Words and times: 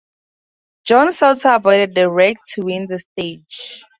Johnny 0.83 1.11
Sauter 1.11 1.49
avoided 1.51 1.93
the 1.93 2.09
wrecks 2.09 2.55
to 2.55 2.61
win 2.63 2.87
the 2.87 2.97
stage. 2.97 3.83